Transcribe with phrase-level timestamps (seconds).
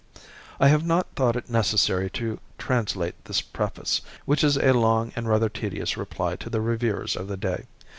[0.59, 5.29] I have not thought it necessary to translate this preface, which is a long and
[5.29, 7.65] rather tedious reply to the reviewers of the day.